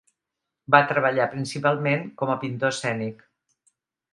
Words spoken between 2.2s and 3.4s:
com a pintor escènic.